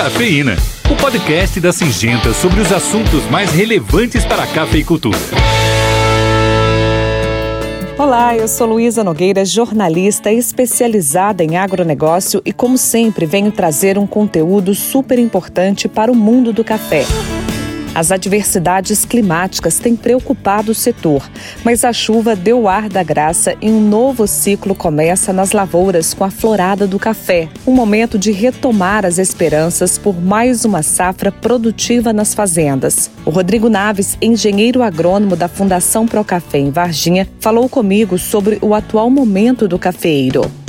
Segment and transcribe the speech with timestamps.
[0.00, 0.56] Cafeína,
[0.90, 5.18] o podcast da Singenta sobre os assuntos mais relevantes para a cafeicultura.
[7.98, 14.06] Olá, eu sou Luísa Nogueira, jornalista especializada em agronegócio e, como sempre, venho trazer um
[14.06, 17.04] conteúdo super importante para o mundo do café.
[17.94, 21.28] As adversidades climáticas têm preocupado o setor,
[21.64, 26.24] mas a chuva deu ar da graça e um novo ciclo começa nas lavouras com
[26.24, 27.48] a florada do café.
[27.66, 33.10] Um momento de retomar as esperanças por mais uma safra produtiva nas fazendas.
[33.24, 39.10] O Rodrigo Naves, engenheiro agrônomo da Fundação Procafé em Varginha, falou comigo sobre o atual
[39.10, 40.59] momento do cafeeiro.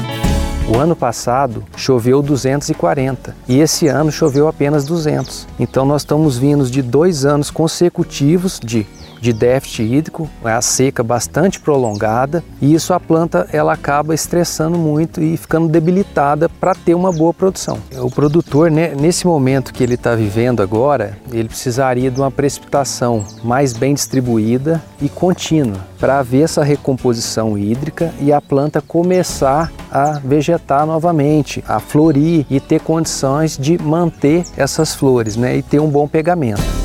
[0.72, 5.46] O ano passado choveu 240 e esse ano choveu apenas 200.
[5.60, 8.88] Então nós estamos vindo de dois anos consecutivos de
[9.22, 14.78] de déficit hídrico, é a seca bastante prolongada e isso a planta ela acaba estressando
[14.78, 17.78] muito e ficando debilitada para ter uma boa produção.
[17.98, 23.24] O produtor, né, nesse momento que ele está vivendo agora, ele precisaria de uma precipitação
[23.44, 30.20] mais bem distribuída e contínua para haver essa recomposição hídrica e a planta começar a
[30.24, 35.90] vegetar novamente, a florir e ter condições de manter essas flores né, e ter um
[35.90, 36.81] bom pegamento.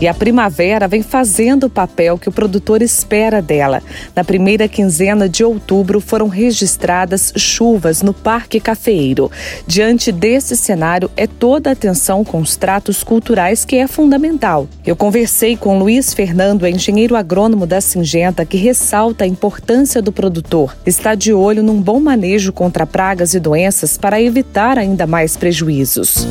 [0.00, 3.80] E a primavera vem fazendo o papel que o produtor espera dela.
[4.14, 9.30] Na primeira quinzena de outubro foram registradas chuvas no Parque Cafeeiro.
[9.66, 14.68] Diante desse cenário, é toda a atenção com os tratos culturais que é fundamental.
[14.84, 20.76] Eu conversei com Luiz Fernando, engenheiro agrônomo da Singenta, que ressalta a importância do produtor.
[20.84, 26.26] Está de olho num bom manejo contra pragas e doenças para evitar ainda mais prejuízos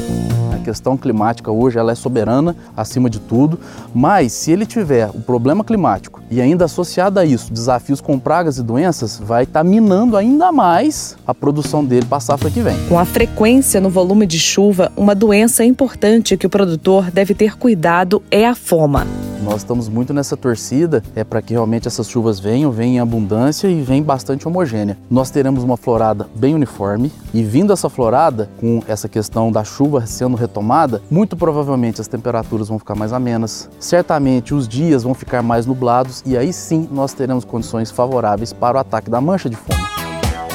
[0.64, 3.60] questão climática hoje ela é soberana acima de tudo,
[3.94, 8.58] mas se ele tiver o problema climático e ainda associado a isso desafios com pragas
[8.58, 12.60] e doenças, vai estar tá minando ainda mais a produção dele para a safra que
[12.60, 12.76] vem.
[12.90, 17.56] Com a frequência no volume de chuva, uma doença importante que o produtor deve ter
[17.56, 19.06] cuidado é a foma.
[19.44, 23.68] Nós estamos muito nessa torcida é para que realmente essas chuvas venham, venham em abundância
[23.68, 24.98] e venham bastante homogênea.
[25.10, 30.06] Nós teremos uma florada bem uniforme e vindo essa florada com essa questão da chuva
[30.06, 33.70] sendo retomada, muito provavelmente as temperaturas vão ficar mais amenas.
[33.80, 38.78] Certamente os dias vão ficar mais nublados e aí sim nós teremos condições favoráveis para
[38.78, 39.83] o ataque da mancha de fome.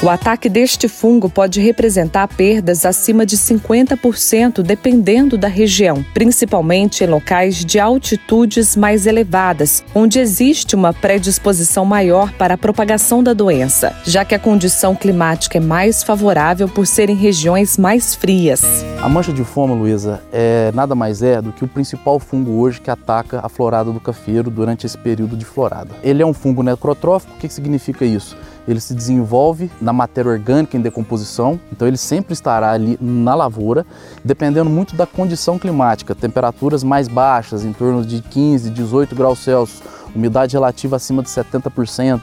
[0.01, 7.07] O ataque deste fungo pode representar perdas acima de 50%, dependendo da região, principalmente em
[7.07, 13.93] locais de altitudes mais elevadas, onde existe uma predisposição maior para a propagação da doença,
[14.05, 18.61] já que a condição climática é mais favorável por serem regiões mais frias.
[19.01, 22.79] A mancha de fome, Luísa, é nada mais é do que o principal fungo hoje
[22.79, 25.93] que ataca a florada do cafeiro durante esse período de florada.
[26.01, 28.37] Ele é um fungo necrotrófico, o que significa isso?
[28.69, 33.85] Ele se desenvolve na matéria orgânica em decomposição, então ele sempre estará ali na lavoura,
[34.23, 39.81] dependendo muito da condição climática, temperaturas mais baixas, em torno de 15, 18 graus Celsius,
[40.15, 42.21] umidade relativa acima de 70%,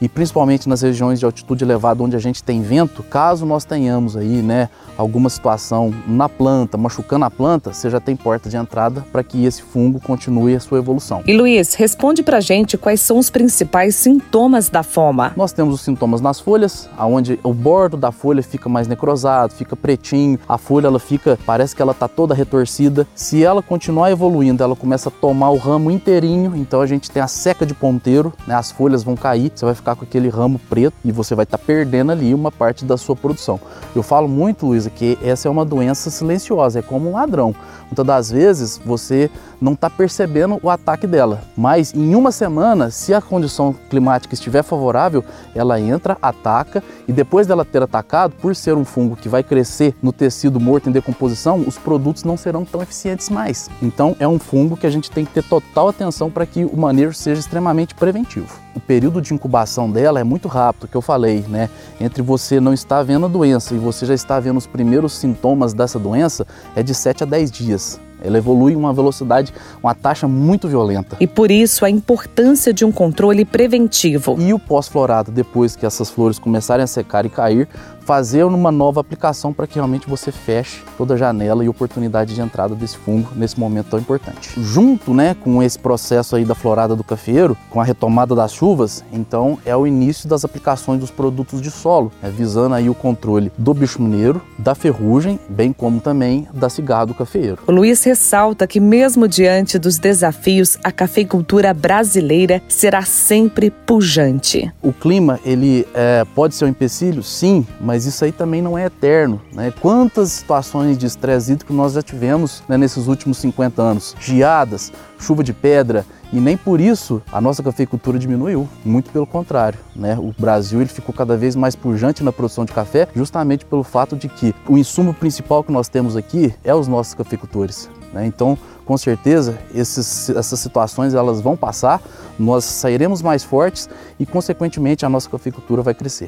[0.00, 4.16] e principalmente nas regiões de altitude elevada onde a gente tem vento, caso nós tenhamos
[4.16, 9.04] aí, né, alguma situação na planta, machucando a planta, você já tem porta de entrada
[9.12, 11.22] para que esse fungo continue a sua evolução.
[11.26, 15.32] E Luiz, responde pra gente quais são os principais sintomas da foma.
[15.36, 19.76] Nós temos os sintomas nas folhas, aonde o bordo da folha fica mais necrosado, fica
[19.76, 23.06] pretinho, a folha ela fica, parece que ela tá toda retorcida.
[23.14, 27.22] Se ela continuar evoluindo, ela começa a tomar o ramo inteirinho, então a gente tem
[27.22, 30.28] a seca de ponteiro, né, as folhas vão cair, você vai ficar ficar com aquele
[30.28, 33.60] ramo preto e você vai estar tá perdendo ali uma parte da sua produção.
[33.94, 37.54] Eu falo muito, Luísa, que essa é uma doença silenciosa, é como um ladrão.
[37.86, 43.14] Muitas das vezes você não está percebendo o ataque dela, mas em uma semana, se
[43.14, 48.76] a condição climática estiver favorável, ela entra, ataca e depois dela ter atacado, por ser
[48.76, 52.82] um fungo que vai crescer no tecido morto em decomposição, os produtos não serão tão
[52.82, 53.70] eficientes mais.
[53.82, 56.76] Então é um fungo que a gente tem que ter total atenção para que o
[56.76, 58.67] manejo seja extremamente preventivo.
[58.78, 61.68] O período de incubação dela é muito rápido, que eu falei, né?
[62.00, 65.74] Entre você não estar vendo a doença e você já está vendo os primeiros sintomas
[65.74, 68.00] dessa doença, é de 7 a 10 dias.
[68.22, 71.16] Ela evolui em uma velocidade, uma taxa muito violenta.
[71.20, 74.36] E por isso a importância de um controle preventivo.
[74.38, 77.68] E o pós-florado, depois que essas flores começarem a secar e cair,
[78.08, 82.40] fazer uma nova aplicação para que realmente você feche toda a janela e oportunidade de
[82.40, 84.50] entrada desse fungo nesse momento tão importante.
[84.56, 89.04] Junto né, com esse processo aí da florada do cafeiro, com a retomada das chuvas,
[89.12, 93.52] então é o início das aplicações dos produtos de solo, né, visando aí o controle
[93.58, 97.58] do bicho mineiro, da ferrugem, bem como também da cigarra do cafeiro.
[97.66, 104.72] O Luiz ressalta que mesmo diante dos desafios, a cafeicultura brasileira será sempre pujante.
[104.82, 108.86] O clima ele é, pode ser um empecilho, sim, mas isso aí também não é
[108.86, 109.42] eterno.
[109.52, 109.70] Né?
[109.78, 114.16] Quantas situações de estresse hídrico nós já tivemos né, nesses últimos 50 anos?
[114.18, 119.78] Geadas, chuva de pedra, e nem por isso a nossa cafeicultura diminuiu, muito pelo contrário.
[119.96, 120.16] Né?
[120.18, 124.16] O Brasil ele ficou cada vez mais pujante na produção de café, justamente pelo fato
[124.16, 127.88] de que o insumo principal que nós temos aqui é os nossos cafeicultores.
[128.12, 128.26] Né?
[128.26, 132.00] Então, com certeza, esses, essas situações elas vão passar,
[132.38, 133.88] nós sairemos mais fortes
[134.18, 136.26] e, consequentemente, a nossa cafeicultura vai crescer.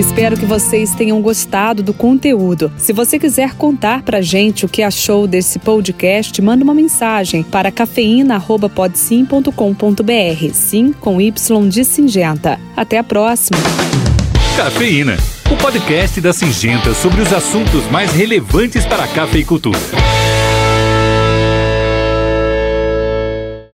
[0.00, 2.72] Espero que vocês tenham gostado do conteúdo.
[2.78, 7.70] Se você quiser contar pra gente o que achou desse podcast, manda uma mensagem para
[7.70, 10.54] cafeína@podsim.com.br.
[10.54, 12.58] Sim, com Y de Singenta.
[12.74, 13.58] Até a próxima.
[14.56, 15.18] Cafeína,
[15.52, 19.78] o podcast da Singenta sobre os assuntos mais relevantes para a cafeicultura.